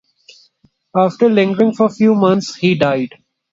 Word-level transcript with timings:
After 0.95 1.29
lingering 1.29 1.73
for 1.75 1.85
a 1.85 1.89
few 1.91 2.15
months, 2.15 2.55
he 2.55 2.73
died. 2.73 3.13